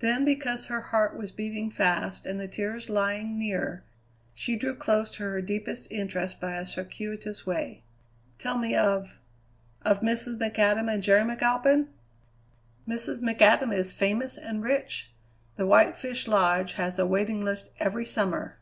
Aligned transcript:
Then, 0.00 0.26
because 0.26 0.66
her 0.66 0.82
heart 0.82 1.16
was 1.16 1.32
beating 1.32 1.70
fast 1.70 2.26
and 2.26 2.38
the 2.38 2.46
tears 2.46 2.90
lying 2.90 3.38
near, 3.38 3.84
she 4.34 4.54
drew 4.54 4.74
close 4.76 5.10
to 5.12 5.22
her 5.22 5.40
deepest 5.40 5.90
interest 5.90 6.38
by 6.42 6.56
a 6.56 6.66
circuitous 6.66 7.46
way. 7.46 7.82
"Tell 8.36 8.58
me 8.58 8.76
of 8.76 9.18
of 9.80 10.02
Mrs. 10.02 10.36
McAdam 10.36 10.92
and 10.92 11.02
Jerry 11.02 11.22
McAlpin?" 11.22 11.86
"Mrs. 12.86 13.22
McAdam 13.22 13.74
is 13.74 13.94
famous 13.94 14.36
and 14.36 14.62
rich. 14.62 15.10
The 15.56 15.64
White 15.66 15.96
Fish 15.96 16.28
Lodge 16.28 16.74
has 16.74 16.98
a 16.98 17.06
waiting 17.06 17.42
list 17.42 17.72
every 17.80 18.04
summer. 18.04 18.58